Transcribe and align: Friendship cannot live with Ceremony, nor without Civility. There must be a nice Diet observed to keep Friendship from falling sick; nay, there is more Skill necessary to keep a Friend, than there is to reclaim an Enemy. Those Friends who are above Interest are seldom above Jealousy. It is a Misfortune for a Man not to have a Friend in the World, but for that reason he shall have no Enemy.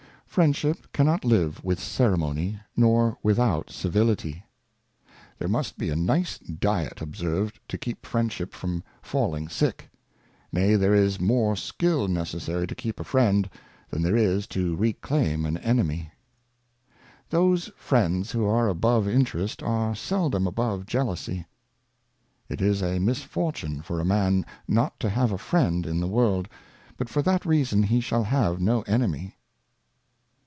Friendship 0.31 0.89
cannot 0.93 1.25
live 1.25 1.61
with 1.61 1.77
Ceremony, 1.77 2.57
nor 2.77 3.17
without 3.21 3.69
Civility. 3.69 4.45
There 5.37 5.49
must 5.49 5.77
be 5.77 5.89
a 5.89 5.95
nice 5.97 6.37
Diet 6.37 7.01
observed 7.01 7.59
to 7.67 7.77
keep 7.77 8.05
Friendship 8.05 8.53
from 8.53 8.81
falling 9.01 9.49
sick; 9.49 9.89
nay, 10.49 10.75
there 10.77 10.95
is 10.95 11.19
more 11.19 11.57
Skill 11.57 12.07
necessary 12.07 12.65
to 12.67 12.73
keep 12.75 12.97
a 13.01 13.03
Friend, 13.03 13.49
than 13.89 14.03
there 14.03 14.15
is 14.15 14.47
to 14.47 14.73
reclaim 14.77 15.43
an 15.43 15.57
Enemy. 15.57 16.13
Those 17.29 17.69
Friends 17.75 18.31
who 18.31 18.45
are 18.45 18.69
above 18.69 19.09
Interest 19.09 19.61
are 19.61 19.93
seldom 19.97 20.47
above 20.47 20.85
Jealousy. 20.85 21.45
It 22.47 22.61
is 22.61 22.81
a 22.81 22.99
Misfortune 22.99 23.81
for 23.81 23.99
a 23.99 24.05
Man 24.05 24.45
not 24.65 24.97
to 25.01 25.09
have 25.09 25.33
a 25.33 25.37
Friend 25.37 25.85
in 25.85 25.99
the 25.99 26.07
World, 26.07 26.47
but 26.95 27.09
for 27.09 27.21
that 27.21 27.45
reason 27.45 27.83
he 27.83 27.99
shall 27.99 28.23
have 28.23 28.61
no 28.61 28.83
Enemy. 28.83 29.35